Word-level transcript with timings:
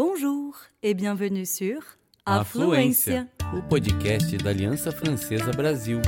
Bonjour 0.00 0.54
et 0.80 0.94
bienvenue 0.94 1.44
sur 1.44 1.80
Afluência, 2.24 3.26
o 3.52 3.60
podcast 3.62 4.36
da 4.36 4.50
Aliança 4.50 4.92
Francesa 4.92 5.50
Brasil. 5.50 6.00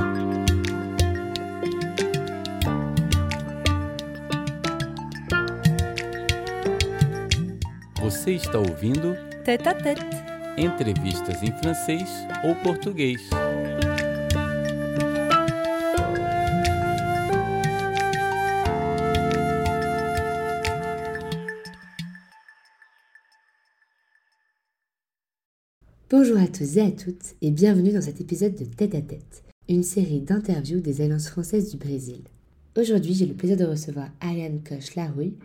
Você 8.01 8.35
está 8.35 8.61
ouvindo 8.61 9.17
Tête 9.45 9.67
à 9.67 9.75
tête. 9.75 10.01
entrevistas 10.57 11.43
em 11.43 11.51
francês 11.61 12.09
ou 12.45 12.55
português. 12.63 13.29
Bonjour 26.11 26.39
à 26.39 26.49
tous 26.49 26.77
et 26.77 26.81
à 26.81 26.91
toutes 26.91 27.37
et 27.41 27.53
bienvenue 27.53 27.93
dans 27.93 28.01
cet 28.01 28.21
épisode 28.21 28.57
de 28.57 28.65
Tête 28.65 28.97
à 28.97 29.01
Tête, 29.01 29.45
une 29.69 29.85
série 29.85 30.21
d'interviews 30.21 30.81
des 30.81 31.03
Alliances 31.03 31.29
françaises 31.29 31.71
du 31.71 31.77
Brésil. 31.77 32.23
Aujourd'hui, 32.77 33.15
j'ai 33.15 33.27
le 33.27 33.35
plaisir 33.35 33.57
de 33.57 33.65
recevoir 33.65 34.09
Ariane 34.21 34.61
Coche-Larouille, 34.69 35.37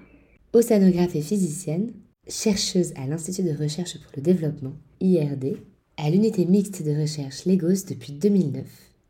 océanographe 0.54 1.16
et 1.16 1.22
physicienne, 1.22 1.92
chercheuse 2.28 2.94
à 2.96 3.06
l'Institut 3.06 3.44
de 3.44 3.56
recherche 3.56 4.02
pour 4.02 4.12
le 4.16 4.24
développement, 4.24 4.74
IRD, 5.02 5.58
à 5.98 6.10
l'unité 6.10 6.46
mixte 6.46 6.82
de 6.82 7.00
recherche 7.00 7.46
Legos 7.46 7.86
depuis 7.88 8.14
2009 8.14 8.66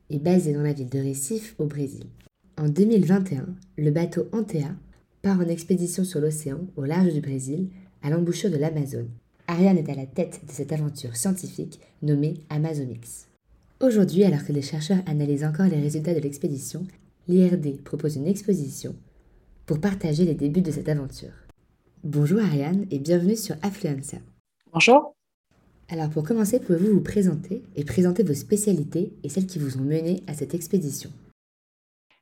et 0.10 0.20
basée 0.20 0.52
dans 0.52 0.62
la 0.62 0.74
ville 0.74 0.90
de 0.90 1.08
Recife 1.08 1.56
au 1.58 1.68
Brésil. 1.68 2.04
En 2.58 2.68
2021, 2.68 3.48
le 3.78 3.92
bateau 3.92 4.28
Antea 4.34 4.76
part 5.22 5.40
en 5.40 5.48
expédition 5.48 6.04
sur 6.04 6.20
l'océan 6.20 6.68
au 6.76 6.84
large 6.84 7.14
du 7.14 7.22
Brésil, 7.22 7.70
à 8.04 8.10
l'embouchure 8.10 8.52
de 8.52 8.58
l'Amazone. 8.58 9.08
Ariane 9.48 9.78
est 9.78 9.90
à 9.90 9.96
la 9.96 10.06
tête 10.06 10.42
de 10.48 10.52
cette 10.52 10.72
aventure 10.72 11.16
scientifique 11.16 11.80
nommée 12.02 12.36
Amazonix. 12.50 13.28
Aujourd'hui, 13.80 14.24
alors 14.24 14.44
que 14.44 14.54
les 14.54 14.62
chercheurs 14.62 15.04
analysent 15.06 15.44
encore 15.44 15.68
les 15.68 15.80
résultats 15.80 16.14
de 16.14 16.20
l'expédition, 16.20 16.86
l'IRD 17.28 17.84
propose 17.84 18.16
une 18.16 18.28
exposition 18.28 18.96
pour 19.66 19.80
partager 19.80 20.26
les 20.26 20.34
débuts 20.34 20.62
de 20.62 20.72
cette 20.72 20.90
aventure. 20.90 21.34
Bonjour 22.04 22.40
Ariane 22.40 22.86
et 22.92 23.00
bienvenue 23.00 23.36
sur 23.36 23.56
Affluenza. 23.62 24.18
Bonjour. 24.74 25.16
Alors 25.90 26.10
pour 26.10 26.24
commencer, 26.24 26.60
pouvez-vous 26.60 26.94
vous 26.94 27.02
présenter 27.02 27.62
et 27.76 27.84
présenter 27.84 28.24
vos 28.24 28.34
spécialités 28.34 29.14
et 29.24 29.30
celles 29.30 29.48
qui 29.48 29.60
vous 29.60 29.78
ont 29.78 29.84
mené 29.84 30.24
à 30.26 30.34
cette 30.34 30.56
expédition? 30.56 31.12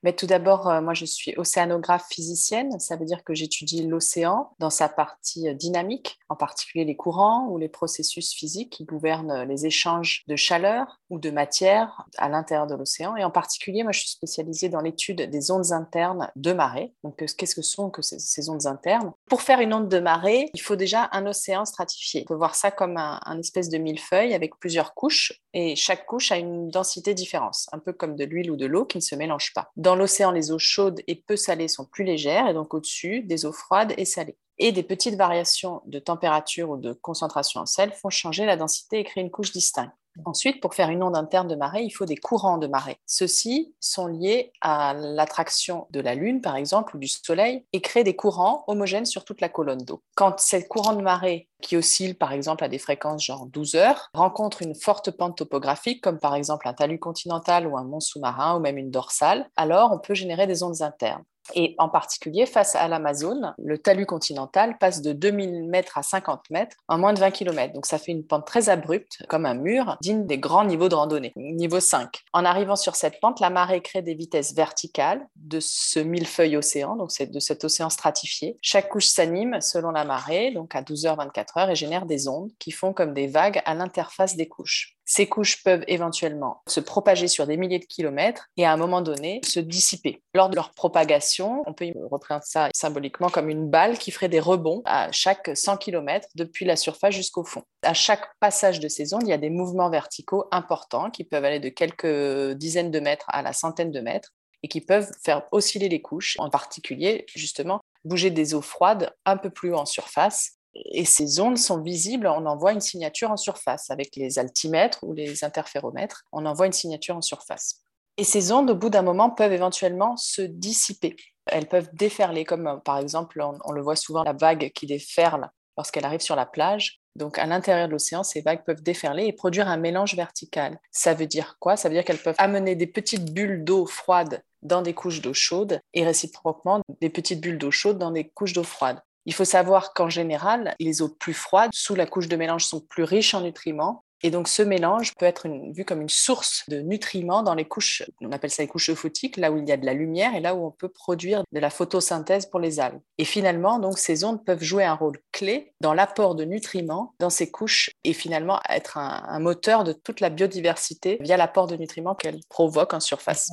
Mais 0.03 0.13
tout 0.13 0.27
d'abord, 0.27 0.69
euh, 0.69 0.81
moi 0.81 0.93
je 0.93 1.05
suis 1.05 1.33
océanographe 1.37 2.05
physicienne. 2.09 2.79
Ça 2.79 2.97
veut 2.97 3.05
dire 3.05 3.23
que 3.23 3.33
j'étudie 3.33 3.87
l'océan 3.87 4.51
dans 4.59 4.69
sa 4.69 4.89
partie 4.89 5.47
euh, 5.47 5.53
dynamique, 5.53 6.19
en 6.29 6.35
particulier 6.35 6.83
les 6.83 6.95
courants 6.95 7.47
ou 7.49 7.57
les 7.57 7.69
processus 7.69 8.33
physiques 8.33 8.71
qui 8.71 8.83
gouvernent 8.83 9.31
euh, 9.31 9.45
les 9.45 9.65
échanges 9.65 10.23
de 10.27 10.35
chaleur 10.35 10.99
ou 11.09 11.19
de 11.19 11.31
matière 11.31 12.05
à 12.17 12.27
l'intérieur 12.27 12.67
de 12.67 12.75
l'océan. 12.75 13.15
Et 13.15 13.23
en 13.23 13.31
particulier, 13.31 13.83
moi 13.83 13.93
je 13.93 14.01
suis 14.01 14.09
spécialisée 14.09 14.67
dans 14.67 14.81
l'étude 14.81 15.29
des 15.29 15.51
ondes 15.51 15.71
internes 15.71 16.29
de 16.35 16.51
marée. 16.51 16.93
Donc 17.03 17.15
qu'est-ce 17.17 17.55
que 17.55 17.61
sont 17.61 17.89
que 17.89 18.01
ces, 18.01 18.49
ondes 18.49 18.65
internes? 18.65 19.13
Pour 19.29 19.41
faire 19.41 19.61
une 19.61 19.73
onde 19.73 19.87
de 19.87 19.99
marée, 19.99 20.49
il 20.53 20.61
faut 20.61 20.75
déjà 20.75 21.09
un 21.13 21.25
océan 21.25 21.63
stratifié. 21.63 22.23
On 22.25 22.33
peut 22.33 22.37
voir 22.37 22.55
ça 22.55 22.71
comme 22.71 22.97
un, 22.97 23.39
espèce 23.39 23.69
de 23.69 23.77
millefeuille 23.77 24.33
avec 24.33 24.57
plusieurs 24.59 24.93
couches 24.93 25.41
et 25.53 25.75
chaque 25.75 26.05
couche 26.05 26.31
a 26.31 26.37
une 26.37 26.69
densité 26.69 27.13
différente, 27.13 27.55
un 27.71 27.79
peu 27.79 27.93
comme 27.93 28.15
de 28.15 28.25
l'huile 28.25 28.51
ou 28.51 28.57
de 28.57 28.65
l'eau 28.65 28.85
qui 28.85 28.97
ne 28.97 29.01
se 29.01 29.15
mélangent 29.15 29.53
pas. 29.53 29.71
L'océan, 29.95 30.31
les 30.31 30.51
eaux 30.51 30.59
chaudes 30.59 31.01
et 31.07 31.15
peu 31.15 31.35
salées 31.35 31.67
sont 31.67 31.85
plus 31.85 32.03
légères 32.03 32.47
et 32.47 32.53
donc 32.53 32.73
au-dessus, 32.73 33.21
des 33.21 33.45
eaux 33.45 33.51
froides 33.51 33.93
et 33.97 34.05
salées. 34.05 34.37
Et 34.59 34.71
des 34.71 34.83
petites 34.83 35.15
variations 35.15 35.81
de 35.85 35.99
température 35.99 36.69
ou 36.69 36.77
de 36.77 36.93
concentration 36.93 37.61
en 37.61 37.65
sel 37.65 37.91
font 37.91 38.09
changer 38.09 38.45
la 38.45 38.55
densité 38.55 38.99
et 38.99 39.03
créer 39.03 39.23
une 39.23 39.31
couche 39.31 39.51
distincte. 39.51 39.93
Ensuite, 40.25 40.61
pour 40.61 40.73
faire 40.73 40.89
une 40.89 41.03
onde 41.03 41.15
interne 41.15 41.47
de 41.47 41.55
marée, 41.55 41.83
il 41.83 41.89
faut 41.89 42.05
des 42.05 42.17
courants 42.17 42.57
de 42.57 42.67
marée. 42.67 42.97
Ceux-ci 43.05 43.73
sont 43.79 44.07
liés 44.07 44.51
à 44.61 44.93
l'attraction 44.93 45.87
de 45.89 45.99
la 45.99 46.15
Lune, 46.15 46.41
par 46.41 46.55
exemple, 46.55 46.95
ou 46.95 46.99
du 46.99 47.07
Soleil, 47.07 47.65
et 47.73 47.81
créent 47.81 48.03
des 48.03 48.15
courants 48.15 48.63
homogènes 48.67 49.05
sur 49.05 49.25
toute 49.25 49.41
la 49.41 49.49
colonne 49.49 49.83
d'eau. 49.83 50.01
Quand 50.15 50.39
ces 50.39 50.67
courants 50.67 50.95
de 50.95 51.01
marée, 51.01 51.49
qui 51.61 51.77
oscillent 51.77 52.13
par 52.13 52.33
exemple 52.33 52.63
à 52.63 52.67
des 52.67 52.77
fréquences 52.77 53.23
genre 53.23 53.45
12 53.47 53.75
heures, 53.75 54.09
rencontrent 54.13 54.61
une 54.61 54.75
forte 54.75 55.11
pente 55.11 55.37
topographique, 55.37 56.01
comme 56.01 56.19
par 56.19 56.35
exemple 56.35 56.67
un 56.67 56.73
talus 56.73 56.99
continental 56.99 57.67
ou 57.67 57.77
un 57.77 57.83
mont 57.83 57.99
sous-marin, 57.99 58.57
ou 58.57 58.59
même 58.59 58.77
une 58.77 58.91
dorsale, 58.91 59.49
alors 59.55 59.91
on 59.93 59.99
peut 59.99 60.13
générer 60.13 60.45
des 60.45 60.63
ondes 60.63 60.81
internes. 60.81 61.23
Et 61.55 61.75
en 61.77 61.89
particulier, 61.89 62.45
face 62.45 62.75
à 62.75 62.87
l'Amazone, 62.87 63.53
le 63.57 63.77
talus 63.77 64.05
continental 64.05 64.77
passe 64.77 65.01
de 65.01 65.13
2000 65.13 65.67
mètres 65.67 65.97
à 65.97 66.03
50 66.03 66.49
mètres 66.49 66.77
en 66.87 66.97
moins 66.97 67.13
de 67.13 67.19
20 67.19 67.31
km. 67.31 67.73
Donc 67.73 67.85
ça 67.85 67.97
fait 67.97 68.11
une 68.11 68.25
pente 68.25 68.45
très 68.45 68.69
abrupte, 68.69 69.23
comme 69.27 69.45
un 69.45 69.53
mur, 69.53 69.97
digne 70.01 70.25
des 70.25 70.37
grands 70.37 70.65
niveaux 70.65 70.89
de 70.89 70.95
randonnée, 70.95 71.33
niveau 71.35 71.79
5. 71.79 72.23
En 72.33 72.45
arrivant 72.45 72.75
sur 72.75 72.95
cette 72.95 73.19
pente, 73.19 73.39
la 73.39 73.49
marée 73.49 73.81
crée 73.81 74.01
des 74.01 74.15
vitesses 74.15 74.53
verticales 74.53 75.25
de 75.35 75.59
ce 75.59 75.99
millefeuille 75.99 76.57
océan, 76.57 76.95
donc 76.95 77.09
de 77.19 77.39
cet 77.39 77.63
océan 77.63 77.89
stratifié. 77.89 78.57
Chaque 78.61 78.89
couche 78.89 79.07
s'anime 79.07 79.59
selon 79.61 79.91
la 79.91 80.05
marée, 80.05 80.51
donc 80.51 80.75
à 80.75 80.81
12h, 80.81 81.17
24 81.17 81.57
heures, 81.57 81.69
et 81.69 81.75
génère 81.75 82.05
des 82.05 82.27
ondes 82.27 82.51
qui 82.59 82.71
font 82.71 82.93
comme 82.93 83.13
des 83.13 83.27
vagues 83.27 83.61
à 83.65 83.73
l'interface 83.73 84.35
des 84.35 84.47
couches. 84.47 84.95
Ces 85.05 85.27
couches 85.27 85.63
peuvent 85.63 85.83
éventuellement 85.87 86.61
se 86.67 86.79
propager 86.79 87.27
sur 87.27 87.45
des 87.45 87.57
milliers 87.57 87.79
de 87.79 87.85
kilomètres 87.85 88.49
et 88.57 88.65
à 88.65 88.71
un 88.71 88.77
moment 88.77 89.01
donné 89.01 89.41
se 89.43 89.59
dissiper. 89.59 90.23
Lors 90.33 90.49
de 90.49 90.55
leur 90.55 90.71
propagation, 90.71 91.63
on 91.65 91.73
peut 91.73 91.91
représenter 92.09 92.45
ça 92.47 92.69
symboliquement 92.73 93.29
comme 93.29 93.49
une 93.49 93.69
balle 93.69 93.97
qui 93.97 94.11
ferait 94.11 94.29
des 94.29 94.39
rebonds 94.39 94.81
à 94.85 95.11
chaque 95.11 95.51
100 95.53 95.77
km 95.77 96.27
depuis 96.35 96.65
la 96.65 96.75
surface 96.75 97.13
jusqu'au 97.13 97.43
fond. 97.43 97.63
À 97.81 97.93
chaque 97.93 98.27
passage 98.39 98.79
de 98.79 98.87
ces 98.87 99.13
ondes, 99.13 99.23
il 99.23 99.29
y 99.29 99.33
a 99.33 99.37
des 99.37 99.49
mouvements 99.49 99.89
verticaux 99.89 100.45
importants 100.51 101.09
qui 101.09 101.23
peuvent 101.23 101.45
aller 101.45 101.59
de 101.59 101.69
quelques 101.69 102.55
dizaines 102.57 102.91
de 102.91 102.99
mètres 102.99 103.25
à 103.27 103.41
la 103.41 103.53
centaine 103.53 103.91
de 103.91 103.99
mètres 103.99 104.31
et 104.63 104.69
qui 104.69 104.79
peuvent 104.79 105.11
faire 105.23 105.43
osciller 105.51 105.89
les 105.89 106.01
couches, 106.01 106.35
en 106.39 106.49
particulier 106.49 107.25
justement 107.27 107.81
bouger 108.05 108.31
des 108.31 108.53
eaux 108.53 108.61
froides 108.61 109.13
un 109.25 109.37
peu 109.37 109.49
plus 109.49 109.73
haut 109.73 109.77
en 109.77 109.85
surface 109.85 110.57
et 110.75 111.05
ces 111.05 111.39
ondes 111.39 111.57
sont 111.57 111.81
visibles, 111.81 112.27
on 112.27 112.45
envoie 112.45 112.71
une 112.71 112.81
signature 112.81 113.31
en 113.31 113.37
surface 113.37 113.89
avec 113.91 114.15
les 114.15 114.39
altimètres 114.39 114.99
ou 115.03 115.13
les 115.13 115.43
interféromètres, 115.43 116.23
on 116.31 116.45
envoie 116.45 116.65
une 116.65 116.73
signature 116.73 117.15
en 117.15 117.21
surface. 117.21 117.81
Et 118.17 118.23
ces 118.23 118.51
ondes, 118.51 118.69
au 118.69 118.75
bout 118.75 118.89
d'un 118.89 119.01
moment, 119.01 119.29
peuvent 119.29 119.53
éventuellement 119.53 120.17
se 120.17 120.41
dissiper. 120.41 121.15
Elles 121.47 121.67
peuvent 121.67 121.89
déferler, 121.93 122.45
comme 122.45 122.81
par 122.85 122.99
exemple, 122.99 123.41
on, 123.41 123.57
on 123.65 123.71
le 123.71 123.81
voit 123.81 123.95
souvent, 123.95 124.23
la 124.23 124.33
vague 124.33 124.71
qui 124.73 124.85
déferle 124.85 125.49
lorsqu'elle 125.77 126.05
arrive 126.05 126.21
sur 126.21 126.35
la 126.35 126.45
plage. 126.45 127.01
Donc, 127.15 127.37
à 127.37 127.45
l'intérieur 127.45 127.87
de 127.87 127.91
l'océan, 127.91 128.23
ces 128.23 128.41
vagues 128.41 128.63
peuvent 128.65 128.81
déferler 128.81 129.25
et 129.25 129.33
produire 129.33 129.67
un 129.67 129.77
mélange 129.77 130.15
vertical. 130.15 130.79
Ça 130.91 131.13
veut 131.13 131.27
dire 131.27 131.57
quoi? 131.59 131.75
Ça 131.77 131.89
veut 131.89 131.95
dire 131.95 132.03
qu'elles 132.03 132.17
peuvent 132.17 132.35
amener 132.37 132.75
des 132.75 132.87
petites 132.87 133.33
bulles 133.33 133.63
d'eau 133.63 133.85
froide 133.85 134.43
dans 134.63 134.81
des 134.81 134.93
couches 134.93 135.21
d'eau 135.21 135.33
chaude 135.33 135.79
et 135.93 136.05
réciproquement 136.05 136.81
des 137.01 137.09
petites 137.09 137.41
bulles 137.41 137.57
d'eau 137.57 137.71
chaude 137.71 137.99
dans 137.99 138.11
des 138.11 138.29
couches 138.29 138.53
d'eau 138.53 138.63
froide. 138.63 138.99
Il 139.25 139.33
faut 139.33 139.45
savoir 139.45 139.93
qu'en 139.93 140.09
général, 140.09 140.75
les 140.79 141.01
eaux 141.01 141.09
plus 141.09 141.33
froides, 141.33 141.71
sous 141.73 141.95
la 141.95 142.05
couche 142.05 142.27
de 142.27 142.35
mélange, 142.35 142.65
sont 142.65 142.81
plus 142.81 143.03
riches 143.03 143.33
en 143.33 143.41
nutriments. 143.41 144.03
Et 144.25 144.31
donc, 144.31 144.47
ce 144.47 144.63
mélange 144.63 145.13
peut 145.15 145.25
être 145.25 145.49
vu 145.73 145.83
comme 145.83 146.01
une 146.01 146.09
source 146.09 146.63
de 146.69 146.79
nutriments 146.79 147.43
dans 147.43 147.55
les 147.55 147.65
couches, 147.65 148.03
on 148.21 148.31
appelle 148.31 148.51
ça 148.51 148.63
les 148.63 148.69
couches 148.69 148.89
euphotiques, 148.89 149.35
là 149.35 149.51
où 149.51 149.57
il 149.57 149.67
y 149.67 149.71
a 149.73 149.77
de 149.77 149.85
la 149.85 149.93
lumière 149.93 150.33
et 150.33 150.39
là 150.39 150.55
où 150.55 150.65
on 150.65 150.71
peut 150.71 150.87
produire 150.87 151.43
de 151.51 151.59
la 151.59 151.69
photosynthèse 151.69 152.45
pour 152.45 152.61
les 152.61 152.79
algues. 152.79 153.01
Et 153.17 153.25
finalement, 153.25 153.79
donc, 153.79 153.99
ces 153.99 154.23
ondes 154.23 154.43
peuvent 154.45 154.63
jouer 154.63 154.85
un 154.85 154.93
rôle 154.93 155.17
clé 155.33 155.73
dans 155.81 155.93
l'apport 155.93 156.35
de 156.35 156.45
nutriments 156.45 157.13
dans 157.19 157.29
ces 157.29 157.51
couches 157.51 157.91
et 158.05 158.13
finalement 158.13 158.61
être 158.69 158.97
un 158.97 159.39
moteur 159.39 159.83
de 159.83 159.91
toute 159.91 160.21
la 160.21 160.29
biodiversité 160.29 161.17
via 161.19 161.35
l'apport 161.35 161.67
de 161.67 161.75
nutriments 161.75 162.15
qu'elles 162.15 162.39
provoquent 162.47 162.93
en 162.93 163.01
surface. 163.01 163.49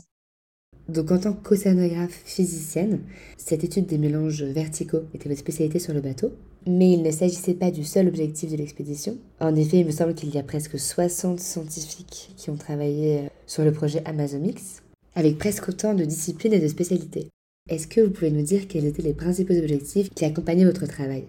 Donc 0.89 1.11
en 1.13 1.19
tant 1.19 1.33
qu'océanographe 1.33 2.23
physicienne, 2.25 3.01
cette 3.37 3.65
étude 3.65 3.87
des 3.87 3.99
mélanges 3.99 4.43
verticaux 4.43 5.03
était 5.15 5.29
votre 5.29 5.41
spécialité 5.41 5.79
sur 5.79 5.95
le 5.95 6.01
bateau, 6.01 6.33
mais 6.67 6.93
il 6.93 7.03
ne 7.03 7.11
s'agissait 7.11 7.55
pas 7.55 7.71
du 7.71 7.85
seul 7.85 8.09
objectif 8.09 8.51
de 8.51 8.57
l'expédition. 8.57 9.17
En 9.41 9.55
effet, 9.55 9.79
il 9.79 9.87
me 9.87 9.93
semble 9.93 10.15
qu'il 10.15 10.35
y 10.35 10.39
a 10.39 10.43
presque 10.43 10.79
60 10.79 11.39
scientifiques 11.39 12.33
qui 12.37 12.51
ont 12.51 12.57
travaillé 12.57 13.29
sur 13.47 13.65
le 13.65 13.73
projet 13.73 14.03
Amazonix, 14.05 14.83
avec 15.15 15.39
presque 15.39 15.69
autant 15.69 15.95
de 15.95 16.05
disciplines 16.05 16.53
et 16.53 16.61
de 16.61 16.69
spécialités. 16.69 17.29
Est-ce 17.69 17.87
que 17.87 18.01
vous 18.01 18.11
pouvez 18.11 18.31
nous 18.31 18.43
dire 18.43 18.67
quels 18.69 18.87
étaient 18.87 19.03
les 19.03 19.15
principaux 19.15 19.57
objectifs 19.57 20.11
qui 20.11 20.25
accompagnaient 20.25 20.65
votre 20.65 20.87
travail? 20.87 21.29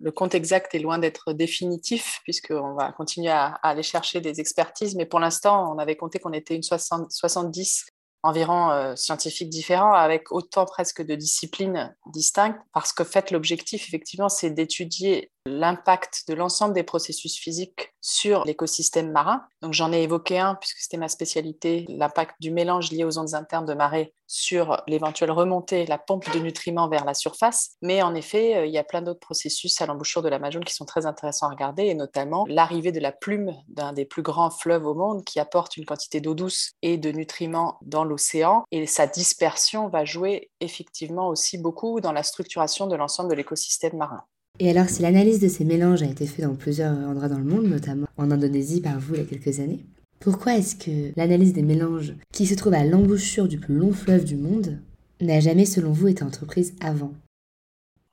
Le 0.00 0.10
compte 0.10 0.34
exact 0.34 0.74
est 0.74 0.80
loin 0.80 0.98
d'être 0.98 1.32
définitif, 1.32 2.20
puisqu'on 2.24 2.74
va 2.74 2.92
continuer 2.92 3.30
à, 3.30 3.58
aller 3.62 3.82
chercher 3.82 4.20
des 4.20 4.40
expertises, 4.40 4.96
mais 4.96 5.06
pour 5.06 5.20
l'instant, 5.20 5.72
on 5.72 5.78
avait 5.78 5.96
compté 5.96 6.18
qu'on 6.18 6.32
était 6.32 6.56
une 6.56 6.62
60, 6.62 7.12
70 7.12 7.86
environ 8.24 8.70
euh, 8.70 8.96
scientifiques 8.96 9.50
différents 9.50 9.92
avec 9.92 10.32
autant 10.32 10.64
presque 10.64 11.02
de 11.02 11.14
disciplines 11.14 11.94
distinctes 12.06 12.58
parce 12.72 12.92
que 12.92 13.04
fait 13.04 13.30
l'objectif 13.30 13.86
effectivement 13.86 14.30
c'est 14.30 14.50
d'étudier 14.50 15.30
l'impact 15.46 16.24
de 16.28 16.34
l'ensemble 16.34 16.74
des 16.74 16.82
processus 16.82 17.36
physiques 17.36 17.94
sur 18.00 18.44
l'écosystème 18.44 19.10
marin. 19.10 19.44
Donc 19.60 19.74
j'en 19.74 19.92
ai 19.92 20.02
évoqué 20.02 20.38
un 20.38 20.54
puisque 20.54 20.78
c'était 20.78 20.96
ma 20.96 21.08
spécialité, 21.08 21.84
l'impact 21.88 22.36
du 22.40 22.50
mélange 22.50 22.90
lié 22.90 23.04
aux 23.04 23.18
ondes 23.18 23.34
internes 23.34 23.66
de 23.66 23.74
marée 23.74 24.14
sur 24.26 24.82
l'éventuelle 24.86 25.30
remontée, 25.30 25.86
la 25.86 25.98
pompe 25.98 26.32
de 26.32 26.38
nutriments 26.38 26.88
vers 26.88 27.04
la 27.04 27.14
surface. 27.14 27.72
Mais 27.82 28.02
en 28.02 28.14
effet, 28.14 28.56
euh, 28.56 28.66
il 28.66 28.72
y 28.72 28.78
a 28.78 28.84
plein 28.84 29.02
d'autres 29.02 29.20
processus 29.20 29.80
à 29.80 29.86
l'embouchure 29.86 30.22
de 30.22 30.28
l'Amazone 30.28 30.64
qui 30.64 30.74
sont 30.74 30.86
très 30.86 31.06
intéressants 31.06 31.46
à 31.46 31.50
regarder, 31.50 31.84
et 31.84 31.94
notamment 31.94 32.44
l'arrivée 32.48 32.92
de 32.92 33.00
la 33.00 33.12
plume 33.12 33.54
d'un 33.68 33.92
des 33.92 34.06
plus 34.06 34.22
grands 34.22 34.50
fleuves 34.50 34.86
au 34.86 34.94
monde 34.94 35.24
qui 35.24 35.40
apporte 35.40 35.76
une 35.76 35.84
quantité 35.84 36.20
d'eau 36.20 36.34
douce 36.34 36.72
et 36.82 36.96
de 36.96 37.12
nutriments 37.12 37.78
dans 37.82 38.04
l'océan. 38.04 38.64
Et 38.70 38.86
sa 38.86 39.06
dispersion 39.06 39.88
va 39.88 40.04
jouer 40.04 40.50
effectivement 40.60 41.28
aussi 41.28 41.58
beaucoup 41.58 42.00
dans 42.00 42.12
la 42.12 42.22
structuration 42.22 42.86
de 42.86 42.96
l'ensemble 42.96 43.30
de 43.30 43.34
l'écosystème 43.34 43.96
marin. 43.96 44.24
Et 44.60 44.70
alors, 44.70 44.88
si 44.88 45.02
l'analyse 45.02 45.40
de 45.40 45.48
ces 45.48 45.64
mélanges 45.64 46.02
a 46.02 46.06
été 46.06 46.26
faite 46.26 46.44
dans 46.44 46.54
plusieurs 46.54 46.92
endroits 46.92 47.28
dans 47.28 47.38
le 47.38 47.44
monde, 47.44 47.64
notamment 47.64 48.06
en 48.16 48.30
Indonésie 48.30 48.80
par 48.80 49.00
vous 49.00 49.14
il 49.14 49.20
y 49.20 49.24
a 49.24 49.26
quelques 49.26 49.58
années, 49.58 49.84
pourquoi 50.20 50.54
est-ce 50.54 50.76
que 50.76 51.12
l'analyse 51.16 51.52
des 51.52 51.62
mélanges, 51.62 52.14
qui 52.32 52.46
se 52.46 52.54
trouve 52.54 52.74
à 52.74 52.84
l'embouchure 52.84 53.48
du 53.48 53.58
plus 53.58 53.74
long 53.74 53.92
fleuve 53.92 54.24
du 54.24 54.36
monde, 54.36 54.78
n'a 55.20 55.40
jamais, 55.40 55.64
selon 55.64 55.90
vous, 55.90 56.08
été 56.08 56.22
entreprise 56.22 56.74
avant? 56.80 57.12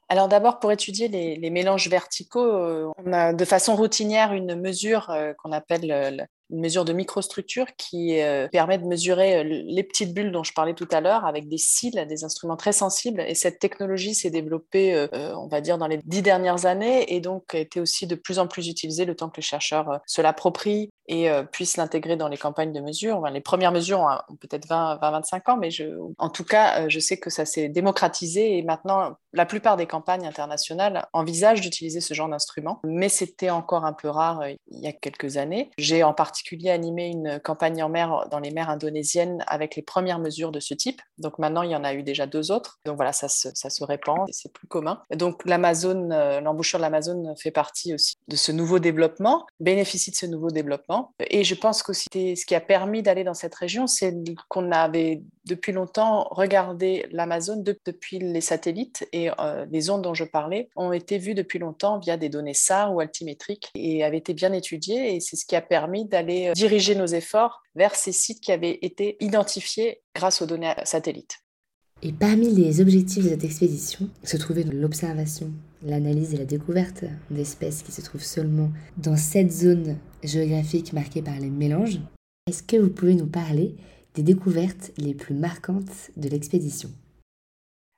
Alors 0.10 0.28
d'abord, 0.28 0.60
pour 0.60 0.72
étudier 0.74 1.08
les, 1.08 1.50
mélanges 1.50 1.88
verticaux, 1.88 2.44
euh, 2.44 2.92
on 2.98 3.14
a 3.14 3.32
de 3.32 3.46
façon 3.46 3.78
routinière 3.78 4.34
une 4.34 4.60
mesure 4.60 5.10
euh, 5.10 5.32
qu'on 5.38 5.54
appelle 5.54 5.90
euh, 5.90 6.26
une 6.52 6.60
mesure 6.60 6.86
de 6.86 6.94
microstructure 6.94 7.68
qui 7.78 8.20
permet 8.52 8.78
de 8.78 8.86
mesurer 8.86 9.44
les 9.44 9.84
petites 9.84 10.14
bulles 10.14 10.32
dont 10.32 10.44
je 10.44 10.54
parlais 10.54 10.74
tout 10.74 10.88
à 10.92 11.02
l'heure 11.02 11.26
avec 11.26 11.48
des 11.48 11.58
cils, 11.58 12.06
des 12.08 12.24
instruments 12.24 12.58
très 12.58 12.74
sensibles. 12.74 13.22
Et 13.28 13.36
cette 13.36 13.60
technologie 13.60 14.14
s'est 14.14 14.30
développée, 14.30 15.08
on 15.14 15.48
va 15.48 15.62
dire, 15.62 15.78
dans 15.78 15.88
les 15.88 16.00
dix 16.04 16.22
dernières 16.22 16.66
années 16.66 17.14
et 17.14 17.20
donc 17.20 17.56
été 17.56 17.80
aussi 17.80 18.08
de 18.08 18.16
plus 18.16 18.40
en 18.40 18.48
plus 18.48 18.68
utilisée 18.68 19.06
le 19.06 19.16
temps 19.16 19.30
que 19.30 19.38
les 19.38 19.44
chercheurs 19.44 20.00
se 20.06 20.22
l'approprient 20.22 20.90
et 21.08 21.30
puissent 21.52 21.78
l'intégrer 21.78 22.16
dans 22.16 22.28
les 22.28 22.38
campagnes 22.38 22.74
de 22.74 22.80
mesure. 22.80 23.26
les 23.28 23.42
premières 23.42 23.72
mesures 23.72 24.00
ont 24.00 24.36
peut-être 24.36 24.68
20-25 24.68 25.52
ans, 25.52 25.58
mais 25.58 25.70
en 26.18 26.30
tout 26.30 26.46
cas, 26.46 26.88
je 26.90 27.00
sais 27.00 27.18
que 27.18 27.30
ça 27.30 27.46
s'est 27.46 27.70
démocratisé 27.70 28.58
et 28.58 28.64
maintenant, 28.64 29.16
la 29.34 29.46
plupart 29.46 29.78
des 29.78 29.86
campagnes 29.86 30.26
internationales 30.26 31.08
envisagent 31.14 31.62
d'utiliser 31.62 32.02
ce 32.02 32.14
genre 32.14 32.30
d'instrument, 32.30 32.80
mais 32.84 33.10
c'était 33.10 33.50
encore 33.50 33.86
un 33.86 33.94
peu 33.94 34.10
rare 34.10 34.44
il 34.48 34.80
y 34.80 34.88
a 34.88 34.94
quelques 34.94 35.38
années. 35.38 35.72
J'ai 35.78 36.04
en 36.04 36.14
particulier 36.14 36.41
animé 36.70 37.08
une 37.08 37.40
campagne 37.40 37.84
en 37.84 37.90
mer 37.90 38.28
dans 38.32 38.40
les 38.40 38.52
mers 38.52 38.70
indonésiennes 38.70 39.44
avec 39.48 39.76
les 39.76 39.82
premières 39.82 40.20
mesures 40.20 40.52
de 40.52 40.60
ce 40.60 40.74
type. 40.74 41.02
Donc 41.18 41.40
maintenant, 41.40 41.62
il 41.62 41.72
y 41.72 41.76
en 41.76 41.84
a 41.84 41.94
eu 41.94 42.04
déjà 42.04 42.26
deux 42.26 42.52
autres. 42.52 42.80
Donc 42.86 42.96
voilà, 42.96 43.14
ça 43.14 43.28
se, 43.28 43.50
ça 43.54 43.70
se 43.70 43.84
répand 43.84 44.26
c'est 44.32 44.52
plus 44.52 44.68
commun. 44.68 45.02
Donc 45.16 45.46
l'Amazone, 45.46 46.12
euh, 46.12 46.42
l'embouchure 46.42 46.80
de 46.80 46.84
l'Amazone 46.84 47.34
fait 47.38 47.52
partie 47.52 47.94
aussi 47.94 48.16
de 48.28 48.36
ce 48.36 48.52
nouveau 48.52 48.80
développement, 48.80 49.46
bénéficie 49.60 50.12
de 50.12 50.16
ce 50.16 50.26
nouveau 50.26 50.50
développement. 50.50 51.14
Et 51.20 51.44
je 51.44 51.56
pense 51.56 51.84
qu'aussi 51.84 52.08
ce 52.12 52.46
qui 52.46 52.56
a 52.56 52.62
permis 52.62 53.02
d'aller 53.04 53.24
dans 53.24 53.34
cette 53.34 53.56
région, 53.56 53.88
c'est 53.88 54.16
qu'on 54.50 54.72
avait 54.72 55.22
depuis 55.46 55.72
longtemps 55.72 56.28
regardé 56.32 57.06
l'Amazone 57.12 57.64
depuis 57.64 58.20
les 58.20 58.42
satellites 58.42 59.08
et 59.12 59.30
euh, 59.40 59.66
les 59.72 59.90
ondes 59.90 60.02
dont 60.02 60.14
je 60.14 60.24
parlais 60.24 60.70
ont 60.76 60.92
été 60.92 61.18
vues 61.18 61.34
depuis 61.34 61.60
longtemps 61.60 62.00
via 62.00 62.18
des 62.18 62.30
données 62.30 62.54
SAR 62.54 62.94
ou 62.94 63.00
altimétriques 63.00 63.70
et 63.76 64.04
avaient 64.04 64.18
été 64.18 64.34
bien 64.34 64.54
étudiées 64.54 65.16
et 65.16 65.20
c'est 65.20 65.36
ce 65.36 65.46
qui 65.46 65.56
a 65.56 65.62
permis 65.62 66.06
d'aller 66.06 66.50
euh, 66.50 66.54
diriger 66.54 66.96
nos 66.96 67.08
efforts 67.08 67.62
vers 67.76 67.96
ces 67.96 68.12
sites 68.12 68.42
qui 68.42 68.52
avaient 68.52 68.80
été 68.82 69.18
identifiés 69.20 70.02
grâce 70.16 70.42
aux 70.42 70.46
données 70.46 70.74
satellites. 70.84 71.38
Et 72.04 72.12
parmi 72.12 72.50
les 72.50 72.82
objectifs 72.82 73.24
de 73.24 73.30
cette 73.30 73.44
expédition 73.44 74.10
se 74.24 74.38
trouvait 74.38 74.64
l'observation, 74.64 75.52
l'analyse 75.84 76.34
et 76.34 76.38
la 76.38 76.46
découverte 76.46 77.04
d'espèces 77.30 77.84
qui 77.84 77.92
se 77.92 78.02
trouvent 78.02 78.24
seulement 78.24 78.72
dans 78.98 79.18
cette 79.18 79.52
zone 79.52 79.98
géographique 80.24 80.94
marquée 80.94 81.22
par 81.22 81.40
les 81.40 81.52
mélanges. 81.52 82.00
Est-ce 82.48 82.64
que 82.64 82.78
vous 82.78 82.90
pouvez 82.90 83.14
nous 83.14 83.28
parler 83.28 83.76
des 84.16 84.24
découvertes 84.24 84.92
les 84.98 85.14
plus 85.14 85.36
marquantes 85.36 86.12
de 86.18 86.30
l'expédition 86.30 86.90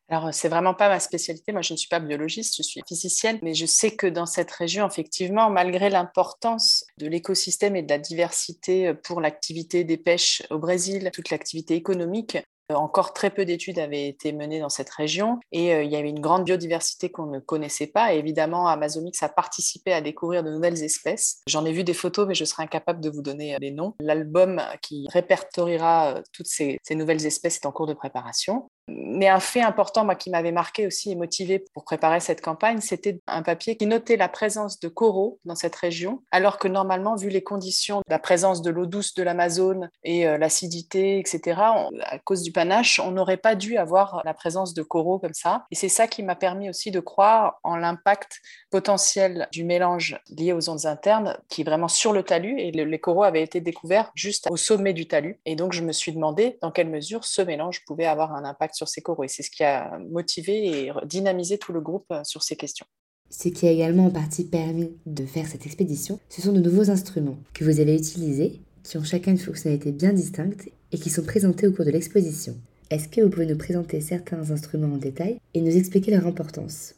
alors, 0.09 0.33
c'est 0.33 0.49
vraiment 0.49 0.73
pas 0.75 0.89
ma 0.89 0.99
spécialité. 0.99 1.53
Moi, 1.53 1.61
je 1.61 1.73
ne 1.73 1.77
suis 1.77 1.87
pas 1.87 1.99
biologiste, 1.99 2.57
je 2.57 2.61
suis 2.61 2.81
physicienne, 2.87 3.39
mais 3.41 3.55
je 3.55 3.65
sais 3.65 3.95
que 3.95 4.05
dans 4.05 4.25
cette 4.25 4.51
région, 4.51 4.85
effectivement, 4.85 5.49
malgré 5.49 5.89
l'importance 5.89 6.85
de 6.99 7.07
l'écosystème 7.07 7.75
et 7.75 7.81
de 7.81 7.89
la 7.89 7.97
diversité 7.97 8.93
pour 8.93 9.21
l'activité 9.21 9.83
des 9.83 9.97
pêches 9.97 10.43
au 10.51 10.59
Brésil, 10.59 11.09
toute 11.13 11.31
l'activité 11.31 11.75
économique, 11.75 12.37
encore 12.73 13.13
très 13.13 13.29
peu 13.29 13.45
d'études 13.45 13.79
avaient 13.79 14.07
été 14.07 14.33
menées 14.33 14.59
dans 14.59 14.69
cette 14.69 14.89
région 14.89 15.39
et 15.51 15.73
euh, 15.73 15.83
il 15.83 15.91
y 15.91 15.95
avait 15.95 16.09
une 16.09 16.19
grande 16.19 16.45
biodiversité 16.45 17.09
qu'on 17.09 17.27
ne 17.27 17.39
connaissait 17.39 17.87
pas. 17.87 18.13
Et 18.13 18.17
évidemment, 18.17 18.67
Amazonix 18.67 19.21
a 19.23 19.29
participé 19.29 19.93
à 19.93 20.01
découvrir 20.01 20.43
de 20.43 20.51
nouvelles 20.51 20.83
espèces. 20.83 21.41
J'en 21.47 21.65
ai 21.65 21.71
vu 21.71 21.83
des 21.83 21.93
photos, 21.93 22.27
mais 22.27 22.35
je 22.35 22.45
serai 22.45 22.63
incapable 22.63 23.01
de 23.01 23.09
vous 23.09 23.21
donner 23.21 23.55
euh, 23.55 23.59
les 23.59 23.71
noms. 23.71 23.93
L'album 23.99 24.61
qui 24.81 25.07
répertoriera 25.11 26.21
toutes 26.31 26.47
ces 26.47 26.79
nouvelles 26.91 27.25
espèces 27.25 27.57
est 27.57 27.65
en 27.65 27.71
cours 27.71 27.87
de 27.87 27.93
préparation. 27.93 28.69
Mais 28.87 29.27
un 29.27 29.39
fait 29.39 29.61
important 29.61 30.03
moi, 30.05 30.15
qui 30.15 30.29
m'avait 30.29 30.51
marqué 30.51 30.87
aussi 30.87 31.11
et 31.11 31.15
motivé 31.15 31.63
pour 31.73 31.83
préparer 31.83 32.19
cette 32.19 32.41
campagne, 32.41 32.81
c'était 32.81 33.19
un 33.27 33.41
papier 33.41 33.77
qui 33.77 33.85
notait 33.85 34.17
la 34.17 34.27
présence 34.27 34.79
de 34.79 34.87
coraux 34.87 35.39
dans 35.45 35.55
cette 35.55 35.75
région, 35.75 36.21
alors 36.31 36.57
que 36.57 36.67
normalement, 36.67 37.15
vu 37.15 37.29
les 37.29 37.43
conditions, 37.43 38.01
la 38.07 38.19
présence 38.19 38.61
de 38.61 38.69
l'eau 38.69 38.85
douce 38.85 39.13
de 39.13 39.23
l'Amazone 39.23 39.89
et 40.03 40.25
l'acidité, 40.37 41.19
etc., 41.19 41.61
à 42.01 42.19
cause 42.19 42.41
du 42.41 42.51
panache, 42.51 42.99
on 42.99 43.11
n'aurait 43.11 43.37
pas 43.37 43.55
dû 43.55 43.77
avoir 43.77 44.21
la 44.25 44.33
présence 44.33 44.73
de 44.73 44.83
coraux 44.83 45.19
comme 45.19 45.33
ça. 45.33 45.65
Et 45.71 45.75
c'est 45.75 45.89
ça 45.89 46.07
qui 46.07 46.23
m'a 46.23 46.35
permis 46.35 46.69
aussi 46.69 46.91
de 46.91 46.99
croire 46.99 47.59
en 47.63 47.77
l'impact 47.77 48.41
potentiel 48.69 49.47
du 49.51 49.63
mélange 49.63 50.19
lié 50.29 50.53
aux 50.53 50.69
ondes 50.69 50.85
internes, 50.85 51.37
qui 51.49 51.61
est 51.61 51.65
vraiment 51.65 51.87
sur 51.87 52.11
le 52.11 52.23
talus. 52.23 52.59
Et 52.59 52.71
les 52.71 52.99
coraux 52.99 53.23
avaient 53.23 53.43
été 53.43 53.61
découverts 53.61 54.11
juste 54.15 54.47
au 54.49 54.57
sommet 54.57 54.93
du 54.93 55.07
talus. 55.07 55.39
Et 55.45 55.55
donc, 55.55 55.73
je 55.73 55.83
me 55.83 55.91
suis 55.91 56.11
demandé 56.11 56.57
dans 56.61 56.71
quelle 56.71 56.89
mesure 56.89 57.23
ce 57.23 57.41
mélange 57.41 57.85
pouvait 57.85 58.05
avoir 58.05 58.33
un 58.33 58.43
impact 58.43 58.72
sur 58.75 58.87
ces 58.87 59.01
coraux. 59.01 59.23
Et 59.23 59.27
c'est 59.27 59.43
ce 59.43 59.51
qui 59.51 59.63
a 59.63 59.97
motivé 60.09 60.85
et 60.85 60.91
dynamisé 61.05 61.57
tout 61.57 61.73
le 61.73 61.81
groupe 61.81 62.05
euh, 62.11 62.23
sur 62.23 62.43
ces 62.43 62.55
questions. 62.55 62.85
Ce 63.29 63.49
qui 63.49 63.67
a 63.67 63.71
également 63.71 64.05
en 64.05 64.11
partie 64.11 64.43
permis 64.43 64.91
de 65.05 65.25
faire 65.25 65.47
cette 65.47 65.65
expédition, 65.65 66.19
ce 66.29 66.41
sont 66.41 66.53
de 66.53 66.59
nouveaux 66.59 66.91
instruments 66.91 67.37
que 67.53 67.63
vous 67.63 67.79
avez 67.79 67.95
utilisés, 67.95 68.61
qui 68.83 68.97
ont 68.97 69.03
chacun 69.03 69.31
une 69.31 69.39
fonctionnalité 69.39 69.91
bien 69.91 70.13
distincte 70.13 70.69
et 70.91 70.99
qui 70.99 71.09
sont 71.09 71.23
présentés 71.23 71.67
au 71.67 71.71
cours 71.71 71.85
de 71.85 71.91
l'exposition. 71.91 72.55
Est-ce 72.89 73.07
que 73.07 73.21
vous 73.21 73.29
pouvez 73.29 73.47
nous 73.47 73.57
présenter 73.57 74.01
certains 74.01 74.51
instruments 74.51 74.93
en 74.93 74.97
détail 74.97 75.39
et 75.53 75.61
nous 75.61 75.75
expliquer 75.75 76.11
leur 76.11 76.27
importance? 76.27 76.95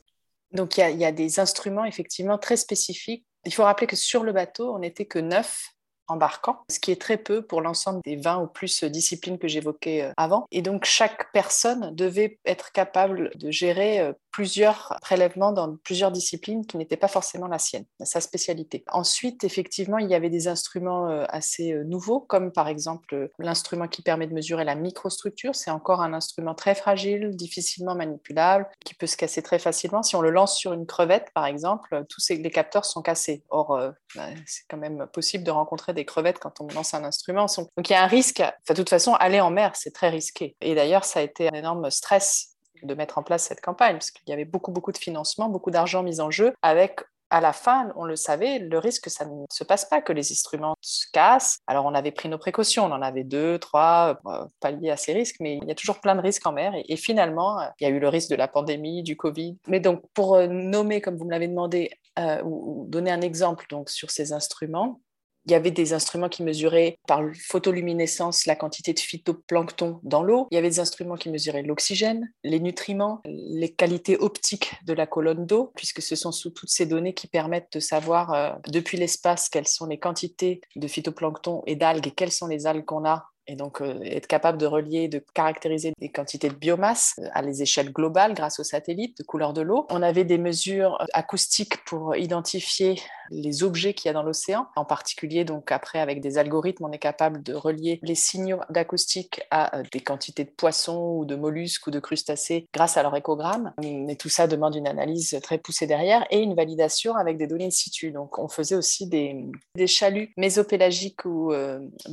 Donc 0.52 0.78
il 0.78 0.98
y, 0.98 1.06
a 1.06 1.12
des 1.12 1.40
instruments 1.40 1.86
effectivement 1.86 2.38
très 2.38 2.58
spécifiques. 2.58 3.26
Il 3.46 3.54
faut 3.54 3.64
rappeler 3.64 3.88
que 3.88 3.96
sur 3.96 4.24
le 4.24 4.34
bateau, 4.34 4.74
on 4.74 4.80
n'était 4.80 5.06
que 5.06 5.20
neuf 5.20 5.75
embarquants, 6.08 6.64
ce 6.70 6.80
qui 6.80 6.92
est 6.92 7.02
très 7.02 7.18
peu 7.18 7.42
pour 7.42 7.62
l'ensemble 7.62 8.02
des 8.06 8.16
20 8.16 8.42
ou 8.42 8.48
plus 8.48 8.84
disciplines 8.84 9.38
que 9.38 9.48
j'évoquais 9.48 10.04
euh, 10.04 10.12
avant. 10.18 10.46
Et 10.52 10.62
donc 10.62 10.86
chaque 10.86 11.32
personne 11.32 11.94
devait 11.96 12.40
être 12.46 12.72
capable 12.72 13.32
de 13.36 13.52
gérer 13.52 14.00
euh, 14.00 14.14
plusieurs 14.36 14.98
prélèvements 15.02 15.54
dans 15.54 15.78
plusieurs 15.78 16.12
disciplines 16.12 16.66
qui 16.66 16.76
n'étaient 16.76 16.98
pas 16.98 17.08
forcément 17.08 17.48
la 17.48 17.58
sienne, 17.58 17.86
sa 18.04 18.20
spécialité. 18.20 18.84
Ensuite, 18.92 19.46
effectivement, 19.46 19.98
il 19.98 20.10
y 20.10 20.14
avait 20.14 20.30
des 20.30 20.50
instruments 20.50 21.08
euh, 21.10 21.24
assez 21.30 21.72
euh, 21.72 21.86
nouveaux, 21.86 22.20
comme 22.20 22.52
par 22.52 22.68
exemple 22.68 23.16
euh, 23.16 23.32
l'instrument 23.40 23.88
qui 23.88 24.02
permet 24.02 24.28
de 24.28 24.34
mesurer 24.34 24.66
la 24.66 24.76
microstructure. 24.76 25.56
C'est 25.56 25.72
encore 25.72 26.02
un 26.02 26.14
instrument 26.14 26.54
très 26.54 26.76
fragile, 26.76 27.34
difficilement 27.38 27.96
manipulable, 27.96 28.68
qui 28.84 28.94
peut 28.94 29.08
se 29.08 29.16
casser 29.16 29.42
très 29.42 29.58
facilement. 29.58 30.04
Si 30.04 30.18
on 30.18 30.22
le 30.22 30.32
lance 30.32 30.58
sur 30.58 30.74
une 30.74 30.86
crevette, 30.86 31.32
par 31.34 31.46
exemple, 31.46 32.04
tous 32.10 32.22
les 32.28 32.52
capteurs 32.52 32.84
sont 32.84 33.02
cassés. 33.02 33.42
Or, 33.52 33.80
bah, 34.18 34.28
c'est 34.46 34.66
quand 34.70 34.76
même 34.76 35.08
possible 35.14 35.46
de 35.46 35.52
rencontrer 35.52 35.94
des 35.94 36.04
crevettes 36.04 36.40
quand 36.40 36.60
on 36.60 36.68
lance 36.76 36.94
un 36.94 37.06
instrument. 37.06 37.46
Donc, 37.78 37.90
il 37.90 37.94
y 37.94 37.96
a 37.96 38.04
un 38.04 38.08
risque. 38.08 38.44
de 38.68 38.74
toute 38.74 38.90
façon, 38.90 39.14
aller 39.14 39.40
en 39.40 39.50
mer, 39.50 39.72
c'est 39.76 39.94
très 39.94 40.10
risqué. 40.10 40.58
Et 40.60 40.76
d'ailleurs, 40.76 41.06
ça 41.06 41.20
a 41.20 41.24
été 41.24 41.48
un 41.48 41.54
énorme 41.54 41.90
stress 41.90 42.55
de 42.86 42.94
mettre 42.94 43.18
en 43.18 43.24
place 43.24 43.44
cette 43.44 43.62
campagne, 43.62 43.96
parce 43.96 44.12
qu'il 44.12 44.30
y 44.30 44.34
avait 44.34 44.46
beaucoup, 44.46 44.72
beaucoup 44.72 44.92
de 44.92 44.98
financement, 44.98 45.50
beaucoup 45.50 45.72
d'argent 45.72 46.04
mis 46.04 46.20
en 46.20 46.32
jeu, 46.32 46.54
avec 46.62 47.02
à 47.30 47.42
la 47.42 47.54
fin, 47.54 47.92
on 47.96 48.06
le 48.06 48.16
savait, 48.16 48.60
le 48.60 48.78
risque 48.78 49.06
que 49.06 49.10
ça 49.10 49.26
ne 49.26 49.46
se 49.52 49.64
passe 49.64 49.86
pas, 49.86 50.02
que 50.02 50.14
les 50.14 50.32
instruments 50.32 50.76
se 50.82 51.06
cassent. 51.12 51.60
Alors, 51.68 51.86
on 51.86 51.94
avait 51.94 52.12
pris 52.12 52.30
nos 52.30 52.38
précautions, 52.38 52.86
on 52.86 52.92
en 52.92 53.02
avait 53.02 53.24
deux, 53.24 53.58
trois, 53.58 54.20
euh, 54.28 54.46
pas 54.60 54.72
liés 54.72 54.92
à 54.92 54.98
ces 54.98 55.14
risques, 55.14 55.38
mais 55.40 55.58
il 55.62 55.68
y 55.68 55.72
a 55.72 55.76
toujours 55.76 56.00
plein 56.00 56.16
de 56.16 56.22
risques 56.22 56.46
en 56.46 56.52
mer. 56.52 56.74
Et, 56.88 56.96
finalement, 56.96 57.60
il 57.80 57.84
y 57.84 57.88
a 57.88 57.90
eu 57.90 58.00
le 58.00 58.10
risque 58.10 58.30
de 58.30 58.36
la 58.36 58.48
pandémie, 58.48 59.04
du 59.04 59.18
Covid. 59.18 59.58
Mais 59.68 59.80
donc, 59.80 60.04
pour 60.14 60.36
euh, 60.36 60.48
nommer, 60.48 61.02
comme 61.02 61.18
vous 61.18 61.26
me 61.26 61.32
l'avez 61.32 61.48
demandé, 61.48 61.92
euh, 62.20 62.42
ou, 62.44 62.86
donner 62.88 63.12
un 63.12 63.22
exemple 63.22 63.66
donc, 63.70 63.90
sur 63.90 64.12
ces 64.12 64.32
instruments, 64.32 65.02
il 65.46 65.52
y 65.52 65.56
avait 65.56 65.72
des 65.72 65.94
instruments 65.94 66.30
qui 66.30 66.44
mesuraient 66.44 66.98
par 67.08 67.22
photoluminescence 67.48 68.46
la 68.46 68.56
quantité 68.56 68.94
de 68.94 69.00
phytoplancton 69.00 70.00
dans 70.04 70.24
l'eau. 70.24 70.48
Il 70.52 70.56
y 70.56 70.58
avait 70.58 70.70
des 70.70 70.80
instruments 70.80 71.16
qui 71.16 71.30
mesuraient 71.30 71.62
l'oxygène, 71.62 72.32
les 72.44 72.60
nutriments, 72.60 73.22
les 73.26 73.72
qualités 73.72 74.18
optiques 74.18 74.74
de 74.86 74.94
la 74.94 75.06
colonne 75.06 75.46
d'eau, 75.46 75.72
puisque 75.76 76.02
ce 76.02 76.16
sont 76.16 76.32
sous 76.32 76.50
toutes 76.50 76.70
ces 76.70 76.86
données 76.86 77.14
qui 77.14 77.28
permettent 77.28 77.74
de 77.74 77.80
savoir 77.80 78.34
euh, 78.34 78.52
depuis 78.68 78.98
l'espace 78.98 79.50
quelles 79.50 79.68
sont 79.68 79.86
les 79.86 80.00
quantités 80.00 80.62
de 80.76 80.88
phytoplancton 80.88 81.64
et 81.68 81.76
d'algues 81.76 82.08
et 82.08 82.12
quelles 82.12 82.32
sont 82.32 82.48
les 82.48 82.66
algues 82.66 82.86
qu'on 82.86 83.06
a 83.06 83.30
et 83.48 83.56
donc 83.56 83.82
euh, 83.82 84.00
être 84.04 84.28
capable 84.28 84.58
de 84.58 84.66
relier, 84.66 85.08
de 85.08 85.24
caractériser 85.34 85.94
des 86.00 86.10
quantités 86.10 86.50
de 86.50 86.56
biomasse 86.56 87.16
euh, 87.20 87.28
à 87.34 87.42
les 87.42 87.62
échelles 87.62 87.92
globales 87.92 88.34
grâce 88.34 88.60
aux 88.60 88.64
satellites 88.64 89.18
de 89.18 89.24
couleur 89.24 89.54
de 89.54 89.62
l'eau. 89.62 89.86
On 89.90 90.02
avait 90.02 90.24
des 90.24 90.38
mesures 90.38 91.00
euh, 91.02 91.06
acoustiques 91.14 91.84
pour 91.86 92.16
identifier 92.16 93.00
les 93.32 93.64
objets 93.64 93.94
qu'il 93.94 94.10
y 94.10 94.12
a 94.12 94.14
dans 94.14 94.24
l'océan. 94.24 94.68
En 94.76 94.86
particulier, 94.86 95.46
donc 95.46 95.72
après, 95.72 96.00
avec 96.00 96.22
des 96.22 96.38
algorithmes, 96.38 96.86
on 96.86 96.92
est 96.92 97.00
capable 97.00 97.42
de 97.42 97.54
relier 97.54 98.00
les 98.04 98.16
signaux 98.16 98.60
d'acoustique 98.70 99.42
à 99.50 99.82
des 99.92 100.00
quantités 100.00 100.44
de 100.44 100.52
poissons 100.52 101.16
ou 101.18 101.26
de 101.26 101.36
mollusques 101.36 101.88
ou 101.88 101.92
de 101.92 102.00
crustacés 102.00 102.68
grâce 102.72 102.98
à 102.98 103.04
leur 103.04 103.16
échogramme. 103.16 103.74
Mais 103.82 104.16
tout 104.16 104.30
ça 104.30 104.46
demande 104.46 104.76
une 104.76 104.88
analyse 104.88 105.40
très 105.42 105.58
poussée 105.58 105.88
derrière 105.88 106.24
et 106.30 106.40
une 106.40 106.54
validation 106.54 107.16
avec 107.16 107.38
des 107.38 107.48
données 107.48 107.66
in 107.66 107.72
situ. 107.72 108.12
Donc, 108.12 108.38
on 108.38 108.48
faisait 108.48 108.76
aussi 108.76 109.08
des, 109.08 109.44
des 109.74 109.88
chaluts 109.88 110.32
mésopélagiques 110.38 111.26
ou 111.26 111.52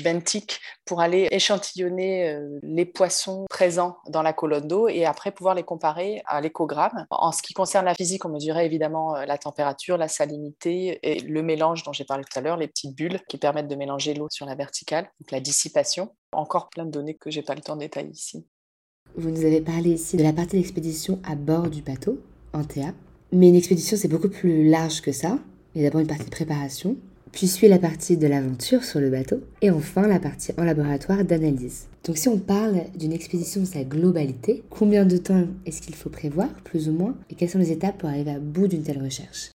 benthiques 0.02 0.60
pour 0.86 1.02
aller 1.02 1.21
échantillonner 1.30 2.30
euh, 2.30 2.58
les 2.62 2.84
poissons 2.84 3.46
présents 3.48 3.96
dans 4.08 4.22
la 4.22 4.32
colonne 4.32 4.66
d'eau 4.66 4.88
et 4.88 5.04
après 5.04 5.32
pouvoir 5.32 5.54
les 5.54 5.62
comparer 5.62 6.22
à 6.26 6.40
l'échogramme. 6.40 7.06
En 7.10 7.32
ce 7.32 7.42
qui 7.42 7.54
concerne 7.54 7.84
la 7.84 7.94
physique, 7.94 8.24
on 8.24 8.28
mesurait 8.28 8.66
évidemment 8.66 9.16
euh, 9.16 9.24
la 9.24 9.38
température, 9.38 9.96
la 9.96 10.08
salinité 10.08 10.98
et 11.02 11.20
le 11.20 11.42
mélange 11.42 11.82
dont 11.82 11.92
j'ai 11.92 12.04
parlé 12.04 12.24
tout 12.24 12.38
à 12.38 12.42
l'heure, 12.42 12.56
les 12.56 12.68
petites 12.68 12.96
bulles 12.96 13.20
qui 13.28 13.38
permettent 13.38 13.68
de 13.68 13.76
mélanger 13.76 14.14
l'eau 14.14 14.28
sur 14.30 14.46
la 14.46 14.54
verticale, 14.54 15.04
donc 15.20 15.30
la 15.30 15.40
dissipation. 15.40 16.14
Encore 16.32 16.70
plein 16.70 16.86
de 16.86 16.90
données 16.90 17.14
que 17.14 17.30
j'ai 17.30 17.42
pas 17.42 17.54
le 17.54 17.60
temps 17.60 17.76
de 17.76 17.80
détailler 17.80 18.10
ici. 18.10 18.46
Vous 19.16 19.30
nous 19.30 19.44
avez 19.44 19.60
parlé 19.60 19.90
ici 19.90 20.16
de 20.16 20.22
la 20.22 20.32
partie 20.32 20.56
d'expédition 20.56 21.20
à 21.24 21.34
bord 21.34 21.68
du 21.68 21.82
bateau, 21.82 22.18
en 22.54 22.64
TA. 22.64 22.92
Mais 23.30 23.48
une 23.48 23.56
expédition, 23.56 23.96
c'est 23.96 24.08
beaucoup 24.08 24.28
plus 24.28 24.68
large 24.68 25.02
que 25.02 25.12
ça. 25.12 25.38
Il 25.74 25.82
y 25.82 25.84
a 25.84 25.88
d'abord 25.88 26.00
une 26.00 26.06
partie 26.06 26.24
de 26.24 26.30
préparation, 26.30 26.96
puis 27.32 27.48
suit 27.48 27.68
la 27.68 27.78
partie 27.78 28.16
de 28.16 28.26
l'aventure 28.26 28.84
sur 28.84 29.00
le 29.00 29.10
bateau, 29.10 29.40
et 29.60 29.70
enfin 29.70 30.06
la 30.06 30.20
partie 30.20 30.52
en 30.58 30.64
laboratoire 30.64 31.24
d'analyse. 31.24 31.88
Donc 32.04 32.18
si 32.18 32.28
on 32.28 32.38
parle 32.38 32.82
d'une 32.94 33.12
expédition 33.12 33.62
dans 33.62 33.66
sa 33.66 33.84
globalité, 33.84 34.62
combien 34.70 35.04
de 35.04 35.16
temps 35.16 35.46
est-ce 35.66 35.82
qu'il 35.82 35.94
faut 35.94 36.10
prévoir, 36.10 36.48
plus 36.64 36.88
ou 36.88 36.92
moins, 36.92 37.16
et 37.30 37.34
quelles 37.34 37.50
sont 37.50 37.58
les 37.58 37.72
étapes 37.72 37.98
pour 37.98 38.08
arriver 38.08 38.32
à 38.32 38.38
bout 38.38 38.68
d'une 38.68 38.82
telle 38.82 39.02
recherche? 39.02 39.50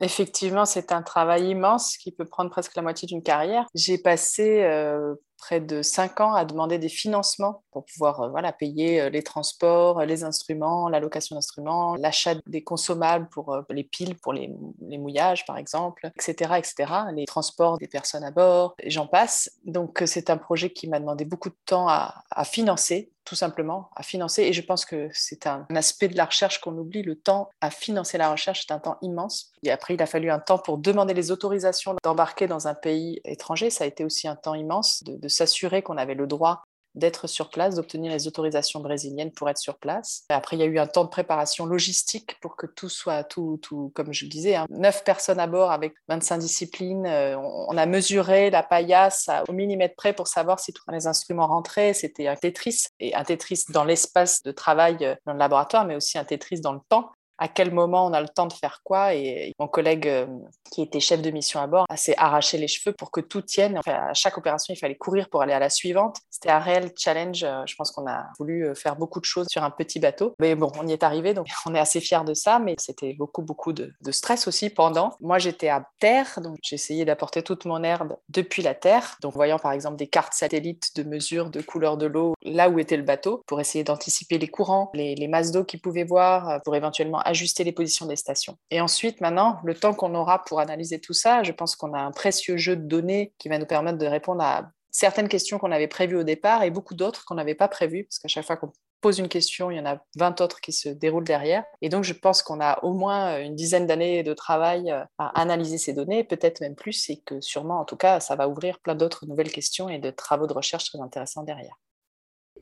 Effectivement, 0.00 0.66
c'est 0.66 0.92
un 0.92 1.02
travail 1.02 1.50
immense 1.50 1.96
qui 1.96 2.12
peut 2.12 2.26
prendre 2.26 2.50
presque 2.50 2.76
la 2.76 2.82
moitié 2.82 3.08
d'une 3.08 3.22
carrière. 3.22 3.66
J'ai 3.74 3.96
passé 3.96 4.62
euh, 4.62 5.14
près 5.46 5.60
de 5.60 5.80
cinq 5.80 6.20
ans 6.20 6.34
à 6.34 6.44
demander 6.44 6.76
des 6.76 6.88
financements 6.88 7.62
pour 7.70 7.84
pouvoir 7.84 8.20
euh, 8.20 8.28
voilà, 8.30 8.52
payer 8.52 9.00
euh, 9.00 9.10
les 9.10 9.22
transports, 9.22 10.04
les 10.04 10.24
instruments, 10.24 10.88
la 10.88 10.98
location 10.98 11.36
d'instruments, 11.36 11.94
l'achat 11.94 12.34
des 12.46 12.64
consommables 12.64 13.28
pour 13.28 13.54
euh, 13.54 13.62
les 13.70 13.84
piles, 13.84 14.16
pour 14.16 14.32
les, 14.32 14.50
mouillages 14.98 15.46
par 15.46 15.56
exemple, 15.56 16.10
etc., 16.16 16.54
etc., 16.58 16.92
les 17.14 17.26
transports 17.26 17.78
des 17.78 17.86
personnes 17.86 18.24
à 18.24 18.32
bord, 18.32 18.74
j'en 18.86 19.06
passe. 19.06 19.48
Donc 19.64 20.02
c'est 20.06 20.30
un 20.30 20.36
projet 20.36 20.70
qui 20.70 20.88
m'a 20.88 20.98
demandé 20.98 21.24
beaucoup 21.24 21.50
de 21.50 21.58
temps 21.64 21.88
à, 21.88 22.24
à 22.30 22.44
financer 22.44 23.12
tout 23.26 23.34
simplement 23.34 23.90
à 23.94 24.02
financer. 24.02 24.42
Et 24.42 24.52
je 24.52 24.62
pense 24.62 24.86
que 24.86 25.08
c'est 25.12 25.46
un 25.46 25.66
aspect 25.74 26.08
de 26.08 26.16
la 26.16 26.24
recherche 26.24 26.60
qu'on 26.60 26.76
oublie. 26.78 27.02
Le 27.02 27.16
temps 27.16 27.50
à 27.60 27.70
financer 27.70 28.16
la 28.16 28.30
recherche, 28.30 28.64
c'est 28.66 28.72
un 28.72 28.78
temps 28.78 28.96
immense. 29.02 29.52
Et 29.62 29.70
après, 29.70 29.94
il 29.94 30.02
a 30.02 30.06
fallu 30.06 30.30
un 30.30 30.38
temps 30.38 30.58
pour 30.58 30.78
demander 30.78 31.12
les 31.12 31.30
autorisations 31.30 31.96
d'embarquer 32.02 32.46
dans 32.46 32.68
un 32.68 32.74
pays 32.74 33.20
étranger. 33.24 33.68
Ça 33.68 33.84
a 33.84 33.86
été 33.86 34.04
aussi 34.04 34.28
un 34.28 34.36
temps 34.36 34.54
immense 34.54 35.02
de, 35.02 35.16
de 35.16 35.28
s'assurer 35.28 35.82
qu'on 35.82 35.96
avait 35.96 36.14
le 36.14 36.26
droit 36.26 36.62
d'être 36.96 37.26
sur 37.26 37.50
place, 37.50 37.76
d'obtenir 37.76 38.12
les 38.12 38.26
autorisations 38.26 38.80
brésiliennes 38.80 39.30
pour 39.30 39.48
être 39.48 39.58
sur 39.58 39.78
place. 39.78 40.24
Après, 40.28 40.56
il 40.56 40.60
y 40.60 40.62
a 40.62 40.66
eu 40.66 40.78
un 40.78 40.86
temps 40.86 41.04
de 41.04 41.10
préparation 41.10 41.66
logistique 41.66 42.38
pour 42.40 42.56
que 42.56 42.66
tout 42.66 42.88
soit, 42.88 43.22
tout, 43.24 43.58
tout 43.62 43.92
comme 43.94 44.12
je 44.12 44.24
le 44.24 44.30
disais, 44.30 44.56
hein, 44.56 44.66
9 44.70 45.04
personnes 45.04 45.38
à 45.38 45.46
bord 45.46 45.70
avec 45.70 45.94
25 46.08 46.38
disciplines. 46.38 47.06
Euh, 47.06 47.36
on, 47.36 47.76
a 47.76 47.86
mesuré 47.86 48.50
la 48.50 48.62
paillasse 48.62 49.28
au 49.48 49.52
millimètre 49.52 49.94
près 49.96 50.14
pour 50.14 50.28
savoir 50.28 50.58
si 50.58 50.72
tous 50.72 50.82
les 50.90 51.06
instruments 51.06 51.46
rentraient. 51.46 51.92
C'était 51.92 52.26
un 52.26 52.36
Tetris, 52.36 52.86
et 53.00 53.14
un 53.14 53.24
Tetris 53.24 53.64
dans 53.68 53.84
l'espace 53.84 54.42
de 54.42 54.50
travail 54.50 54.96
euh, 55.02 55.14
dans 55.26 55.32
le 55.34 55.38
laboratoire, 55.38 55.84
mais 55.84 55.94
aussi 55.94 56.18
un 56.18 56.24
Tetris 56.24 56.60
dans 56.60 56.72
le 56.72 56.80
temps 56.88 57.10
à 57.38 57.48
quel 57.48 57.72
moment 57.72 58.06
on 58.06 58.12
a 58.12 58.20
le 58.20 58.28
temps 58.28 58.46
de 58.46 58.52
faire 58.52 58.80
quoi. 58.84 59.14
Et 59.14 59.52
mon 59.58 59.68
collègue 59.68 60.08
euh, 60.08 60.26
qui 60.70 60.82
était 60.82 61.00
chef 61.00 61.22
de 61.22 61.30
mission 61.30 61.60
à 61.60 61.66
bord 61.66 61.86
s'est 61.94 62.14
arraché 62.16 62.58
les 62.58 62.68
cheveux 62.68 62.94
pour 62.96 63.10
que 63.10 63.20
tout 63.20 63.42
tienne. 63.42 63.78
Enfin, 63.78 64.08
à 64.10 64.14
chaque 64.14 64.38
opération, 64.38 64.72
il 64.74 64.78
fallait 64.78 64.96
courir 64.96 65.28
pour 65.28 65.42
aller 65.42 65.52
à 65.52 65.58
la 65.58 65.70
suivante. 65.70 66.18
C'était 66.30 66.50
un 66.50 66.58
réel 66.58 66.92
challenge. 66.96 67.44
Euh, 67.44 67.62
je 67.66 67.74
pense 67.76 67.90
qu'on 67.90 68.06
a 68.06 68.26
voulu 68.38 68.66
euh, 68.66 68.74
faire 68.74 68.96
beaucoup 68.96 69.20
de 69.20 69.24
choses 69.24 69.46
sur 69.50 69.62
un 69.62 69.70
petit 69.70 70.00
bateau. 70.00 70.34
Mais 70.40 70.54
bon, 70.54 70.70
on 70.78 70.86
y 70.86 70.92
est 70.92 71.02
arrivé, 71.02 71.34
donc 71.34 71.48
on 71.66 71.74
est 71.74 71.78
assez 71.78 72.00
fiers 72.00 72.24
de 72.24 72.34
ça. 72.34 72.58
Mais 72.58 72.74
c'était 72.78 73.14
beaucoup, 73.14 73.42
beaucoup 73.42 73.72
de, 73.72 73.92
stress 74.10 74.46
aussi 74.48 74.70
pendant. 74.70 75.14
Moi, 75.20 75.38
j'étais 75.38 75.68
à 75.68 75.86
terre, 76.00 76.40
donc 76.42 76.58
essayé 76.72 77.04
d'apporter 77.04 77.42
toute 77.42 77.64
mon 77.64 77.82
herbe 77.82 78.16
depuis 78.28 78.62
la 78.62 78.74
terre. 78.74 79.16
Donc, 79.20 79.34
voyant 79.34 79.58
par 79.58 79.72
exemple 79.72 79.96
des 79.96 80.06
cartes 80.06 80.32
satellites 80.32 80.96
de 80.96 81.02
mesure 81.02 81.50
de 81.50 81.60
couleur 81.60 81.96
de 81.96 82.06
l'eau 82.06 82.34
là 82.42 82.70
où 82.70 82.78
était 82.78 82.96
le 82.96 83.02
bateau 83.02 83.42
pour 83.46 83.60
essayer 83.60 83.84
d'anticiper 83.84 84.38
les 84.38 84.48
courants, 84.48 84.90
les 84.94 85.28
masses 85.28 85.50
d'eau 85.50 85.64
qu'ils 85.64 85.80
pouvaient 85.80 86.04
voir, 86.04 86.60
pour 86.64 86.76
éventuellement 86.76 87.20
ajuster 87.26 87.64
les 87.64 87.72
positions 87.72 88.06
des 88.06 88.16
stations. 88.16 88.56
Et 88.70 88.80
ensuite, 88.80 89.20
maintenant, 89.20 89.58
le 89.64 89.74
temps 89.74 89.94
qu'on 89.94 90.14
aura 90.14 90.44
pour 90.44 90.60
analyser 90.60 91.00
tout 91.00 91.12
ça, 91.12 91.42
je 91.42 91.52
pense 91.52 91.76
qu'on 91.76 91.92
a 91.92 92.00
un 92.00 92.12
précieux 92.12 92.56
jeu 92.56 92.76
de 92.76 92.86
données 92.86 93.32
qui 93.38 93.48
va 93.48 93.58
nous 93.58 93.66
permettre 93.66 93.98
de 93.98 94.06
répondre 94.06 94.42
à 94.42 94.70
certaines 94.90 95.28
questions 95.28 95.58
qu'on 95.58 95.72
avait 95.72 95.88
prévues 95.88 96.16
au 96.16 96.22
départ 96.22 96.62
et 96.62 96.70
beaucoup 96.70 96.94
d'autres 96.94 97.24
qu'on 97.24 97.34
n'avait 97.34 97.54
pas 97.54 97.68
prévues, 97.68 98.04
parce 98.04 98.18
qu'à 98.18 98.28
chaque 98.28 98.46
fois 98.46 98.56
qu'on 98.56 98.72
pose 99.02 99.18
une 99.18 99.28
question, 99.28 99.70
il 99.70 99.76
y 99.76 99.80
en 99.80 99.86
a 99.86 100.02
20 100.16 100.40
autres 100.40 100.60
qui 100.60 100.72
se 100.72 100.88
déroulent 100.88 101.24
derrière. 101.24 101.64
Et 101.82 101.88
donc, 101.88 102.04
je 102.04 102.14
pense 102.14 102.42
qu'on 102.42 102.60
a 102.60 102.82
au 102.82 102.94
moins 102.94 103.38
une 103.38 103.54
dizaine 103.54 103.86
d'années 103.86 104.22
de 104.22 104.32
travail 104.32 104.90
euh, 104.90 105.04
à 105.18 105.40
analyser 105.40 105.78
ces 105.78 105.92
données, 105.92 106.24
peut-être 106.24 106.60
même 106.60 106.74
plus, 106.74 107.10
et 107.10 107.20
que 107.24 107.40
sûrement, 107.40 107.78
en 107.78 107.84
tout 107.84 107.96
cas, 107.96 108.20
ça 108.20 108.36
va 108.36 108.48
ouvrir 108.48 108.80
plein 108.80 108.94
d'autres 108.94 109.26
nouvelles 109.26 109.52
questions 109.52 109.88
et 109.88 109.98
de 109.98 110.10
travaux 110.10 110.46
de 110.46 110.54
recherche 110.54 110.86
très 110.86 111.00
intéressants 111.00 111.42
derrière. 111.42 111.78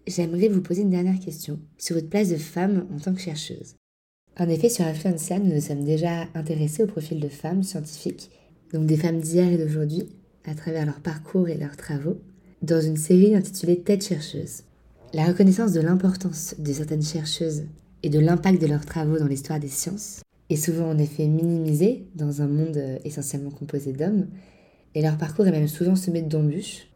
J'aimerais 0.07 0.49
vous 0.49 0.61
poser 0.61 0.83
une 0.83 0.91
dernière 0.91 1.19
question 1.19 1.61
sur 1.79 1.95
votre 1.95 2.11
place 2.11 2.29
de 2.29 2.37
femme 2.37 2.89
en 2.95 2.99
tant 3.01 3.15
que 3.15 3.21
chercheuse. 3.21 3.77
En 4.37 4.49
effet, 4.49 4.69
sur 4.69 4.85
Influencia, 4.85 5.39
nous 5.39 5.55
nous 5.55 5.61
sommes 5.61 5.85
déjà 5.85 6.27
intéressés 6.35 6.83
au 6.83 6.89
profil 6.89 7.21
de 7.21 7.29
femmes 7.29 7.63
scientifiques, 7.63 8.31
donc 8.73 8.85
des 8.85 8.97
femmes 8.97 9.21
d'hier 9.21 9.53
et 9.53 9.59
d'aujourd'hui, 9.59 10.09
à 10.45 10.57
travers 10.57 10.87
leur 10.87 10.99
parcours 10.99 11.49
et 11.49 11.57
leurs 11.57 11.77
travaux, 11.77 12.19
dans 12.61 12.81
une 12.81 12.97
série 12.97 13.37
intitulée 13.37 13.79
Tête 13.79 14.05
chercheuse. 14.05 14.65
La 15.13 15.27
reconnaissance 15.27 15.73
de 15.73 15.81
l'importance 15.81 16.57
de 16.59 16.73
certaines 16.73 17.05
chercheuses 17.05 17.67
et 18.03 18.11
de 18.11 18.19
l'impact 18.19 18.61
de 18.61 18.67
leurs 18.67 18.85
travaux 18.85 19.19
dans 19.19 19.29
l'histoire 19.29 19.61
des 19.61 19.69
sciences 19.69 20.23
est 20.51 20.57
souvent 20.57 20.91
en 20.91 20.99
effet 20.99 21.29
minimisée 21.29 22.09
dans 22.17 22.43
un 22.43 22.49
monde 22.49 22.83
essentiellement 23.05 23.53
composé 23.53 23.93
d'hommes, 23.93 24.27
et 24.97 25.03
leur 25.03 25.17
parcours 25.17 25.47
est 25.47 25.53
même 25.53 25.69
souvent 25.69 25.95
semé 25.95 26.23
d'embûches. 26.23 26.89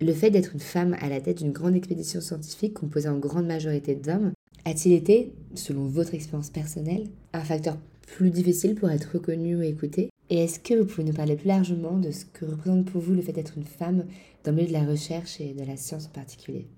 Le 0.00 0.12
fait 0.12 0.30
d'être 0.30 0.54
une 0.54 0.60
femme 0.60 0.96
à 1.00 1.08
la 1.08 1.20
tête 1.20 1.38
d'une 1.38 1.52
grande 1.52 1.74
expédition 1.74 2.20
scientifique 2.20 2.74
composée 2.74 3.08
en 3.08 3.18
grande 3.18 3.46
majorité 3.46 3.96
d'hommes 3.96 4.30
a-t-il 4.64 4.94
été, 4.94 5.34
selon 5.54 5.86
votre 5.86 6.14
expérience 6.14 6.50
personnelle, 6.50 7.08
un 7.32 7.44
facteur 7.44 7.76
plus 8.02 8.30
difficile 8.30 8.74
pour 8.74 8.90
être 8.90 9.14
reconnu 9.14 9.56
ou 9.56 9.62
écouté? 9.62 10.10
Et 10.28 10.44
est-ce 10.44 10.60
que 10.60 10.74
vous 10.74 10.86
pouvez 10.86 11.04
nous 11.04 11.12
parler 11.12 11.36
plus 11.36 11.48
largement 11.48 11.98
de 11.98 12.10
ce 12.10 12.24
que 12.24 12.44
représente 12.44 12.84
pour 12.90 13.00
vous 13.00 13.14
le 13.14 13.22
fait 13.22 13.32
d'être 13.32 13.56
une 13.56 13.64
femme 13.64 14.06
dans 14.44 14.52
le 14.52 14.56
milieu 14.56 14.68
de 14.68 14.72
la 14.72 14.84
recherche 14.84 15.40
et 15.40 15.54
de 15.54 15.64
la 15.64 15.76
science 15.76 16.06
en 16.06 16.10
particulier? 16.10 16.68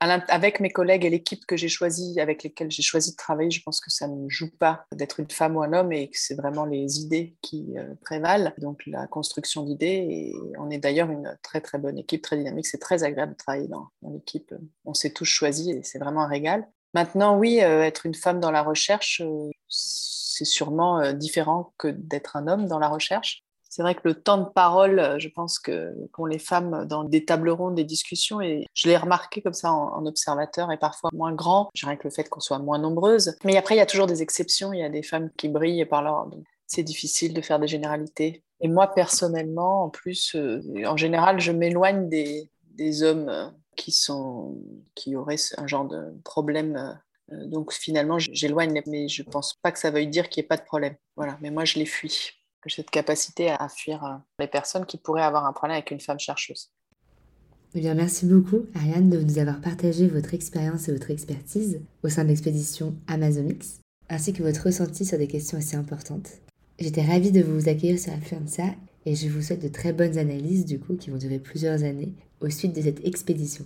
Avec 0.00 0.60
mes 0.60 0.68
collègues 0.68 1.06
et 1.06 1.10
l'équipe 1.10 1.46
que 1.46 1.56
j'ai 1.56 1.68
choisie, 1.68 2.20
avec 2.20 2.42
lesquelles 2.42 2.70
j'ai 2.70 2.82
choisi 2.82 3.12
de 3.12 3.16
travailler, 3.16 3.50
je 3.50 3.62
pense 3.62 3.80
que 3.80 3.90
ça 3.90 4.06
ne 4.06 4.28
joue 4.28 4.50
pas 4.50 4.84
d'être 4.92 5.18
une 5.18 5.30
femme 5.30 5.56
ou 5.56 5.62
un 5.62 5.72
homme 5.72 5.92
et 5.92 6.10
que 6.10 6.18
c'est 6.18 6.34
vraiment 6.34 6.66
les 6.66 7.00
idées 7.00 7.36
qui 7.40 7.78
euh, 7.78 7.94
prévalent, 8.02 8.52
donc 8.58 8.82
la 8.86 9.06
construction 9.06 9.62
d'idées. 9.62 10.34
On 10.58 10.68
est 10.68 10.78
d'ailleurs 10.78 11.10
une 11.10 11.38
très 11.42 11.62
très 11.62 11.78
bonne 11.78 11.96
équipe, 11.96 12.20
très 12.20 12.36
dynamique. 12.36 12.66
C'est 12.66 12.78
très 12.78 13.02
agréable 13.02 13.32
de 13.32 13.38
travailler 13.38 13.68
dans, 13.68 13.88
dans 14.02 14.10
l'équipe. 14.10 14.54
On 14.84 14.92
s'est 14.92 15.12
tous 15.12 15.24
choisis 15.24 15.68
et 15.68 15.82
c'est 15.82 15.98
vraiment 15.98 16.22
un 16.22 16.28
régal. 16.28 16.68
Maintenant, 16.94 17.36
oui, 17.36 17.60
euh, 17.60 17.82
être 17.82 18.06
une 18.06 18.14
femme 18.14 18.38
dans 18.38 18.52
la 18.52 18.62
recherche, 18.62 19.20
euh, 19.20 19.50
c'est 19.68 20.44
sûrement 20.44 21.00
euh, 21.00 21.12
différent 21.12 21.74
que 21.76 21.88
d'être 21.88 22.36
un 22.36 22.46
homme 22.46 22.66
dans 22.66 22.78
la 22.78 22.88
recherche. 22.88 23.42
C'est 23.68 23.82
vrai 23.82 23.96
que 23.96 24.02
le 24.04 24.14
temps 24.14 24.38
de 24.38 24.48
parole, 24.48 25.16
je 25.18 25.28
pense 25.28 25.58
que 25.58 25.92
qu'ont 26.12 26.26
les 26.26 26.38
femmes 26.38 26.86
dans 26.86 27.02
des 27.02 27.24
tables 27.24 27.50
rondes, 27.50 27.74
des 27.74 27.82
discussions, 27.82 28.40
et 28.40 28.66
je 28.72 28.86
l'ai 28.86 28.96
remarqué 28.96 29.42
comme 29.42 29.52
ça 29.52 29.72
en, 29.72 30.06
observateur, 30.06 30.70
est 30.70 30.78
parfois 30.78 31.10
moins 31.12 31.32
grand. 31.32 31.70
Je 31.74 31.84
dirais 31.84 31.96
que 31.96 32.04
le 32.04 32.10
fait 32.10 32.28
qu'on 32.28 32.38
soit 32.38 32.60
moins 32.60 32.78
nombreuses. 32.78 33.36
Mais 33.42 33.56
après, 33.56 33.74
il 33.74 33.78
y 33.78 33.80
a 33.80 33.86
toujours 33.86 34.06
des 34.06 34.22
exceptions. 34.22 34.72
Il 34.72 34.78
y 34.78 34.84
a 34.84 34.88
des 34.88 35.02
femmes 35.02 35.28
qui 35.36 35.48
brillent 35.48 35.86
par 35.86 36.02
leur... 36.02 36.30
C'est 36.68 36.84
difficile 36.84 37.34
de 37.34 37.40
faire 37.40 37.58
des 37.58 37.66
généralités. 37.66 38.44
Et 38.60 38.68
moi, 38.68 38.86
personnellement, 38.94 39.82
en 39.86 39.88
plus, 39.90 40.36
en 40.86 40.96
général, 40.96 41.40
je 41.40 41.50
m'éloigne 41.50 42.08
des, 42.08 42.48
des 42.76 43.02
hommes 43.02 43.52
qui, 43.74 43.92
sont, 43.92 44.56
qui 44.94 45.16
auraient 45.16 45.36
un 45.58 45.66
genre 45.66 45.86
de 45.86 46.14
problème. 46.24 46.98
Euh, 47.32 47.46
donc 47.46 47.72
finalement, 47.72 48.18
j'éloigne, 48.18 48.82
mais 48.86 49.08
je 49.08 49.22
ne 49.22 49.30
pense 49.30 49.54
pas 49.62 49.72
que 49.72 49.78
ça 49.78 49.90
veuille 49.90 50.08
dire 50.08 50.28
qu'il 50.28 50.42
n'y 50.42 50.46
ait 50.46 50.48
pas 50.48 50.56
de 50.56 50.64
problème. 50.64 50.94
Voilà, 51.16 51.38
mais 51.40 51.50
moi, 51.50 51.64
je 51.64 51.78
les 51.78 51.86
fuis. 51.86 52.30
Cette 52.66 52.90
capacité 52.90 53.50
à 53.50 53.68
fuir 53.68 54.04
euh, 54.04 54.14
les 54.38 54.46
personnes 54.46 54.86
qui 54.86 54.96
pourraient 54.96 55.22
avoir 55.22 55.44
un 55.44 55.52
problème 55.52 55.76
avec 55.76 55.90
une 55.90 56.00
femme 56.00 56.18
chercheuse. 56.18 56.70
Eh 57.74 57.80
bien, 57.80 57.94
merci 57.94 58.24
beaucoup, 58.24 58.66
Ariane, 58.74 59.10
de 59.10 59.20
nous 59.20 59.38
avoir 59.38 59.60
partagé 59.60 60.06
votre 60.06 60.32
expérience 60.32 60.88
et 60.88 60.92
votre 60.92 61.10
expertise 61.10 61.80
au 62.04 62.08
sein 62.08 62.22
de 62.22 62.28
l'expédition 62.28 62.94
Amazonix, 63.08 63.80
ainsi 64.08 64.32
que 64.32 64.44
votre 64.44 64.66
ressenti 64.66 65.04
sur 65.04 65.18
des 65.18 65.26
questions 65.26 65.58
aussi 65.58 65.74
importantes. 65.74 66.30
J'étais 66.78 67.02
ravie 67.02 67.32
de 67.32 67.42
vous 67.42 67.68
accueillir 67.68 67.98
sur 67.98 68.12
Influenza 68.12 68.64
et 69.06 69.14
je 69.14 69.28
vous 69.28 69.42
souhaite 69.42 69.62
de 69.62 69.68
très 69.68 69.92
bonnes 69.92 70.18
analyses, 70.18 70.64
du 70.64 70.78
coup, 70.78 70.94
qui 70.94 71.10
vont 71.10 71.18
durer 71.18 71.38
plusieurs 71.38 71.82
années 71.82 72.14
aux 72.44 72.50
suites 72.50 72.76
de 72.76 72.82
cette 72.82 73.04
expédition. 73.06 73.64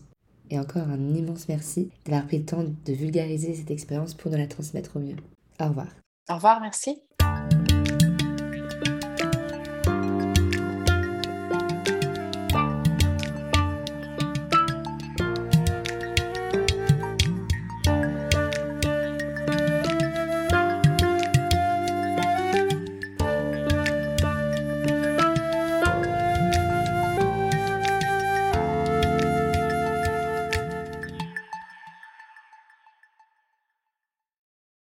Et 0.50 0.58
encore 0.58 0.88
un 0.88 1.14
immense 1.14 1.48
merci 1.48 1.90
d'avoir 2.06 2.26
pris 2.26 2.38
le 2.38 2.44
temps 2.44 2.64
de 2.64 2.92
vulgariser 2.92 3.54
cette 3.54 3.70
expérience 3.70 4.14
pour 4.14 4.30
nous 4.30 4.38
la 4.38 4.46
transmettre 4.46 4.96
au 4.96 5.00
mieux. 5.00 5.16
Au 5.60 5.66
revoir. 5.66 5.88
Au 6.30 6.34
revoir, 6.34 6.60
merci. 6.60 7.07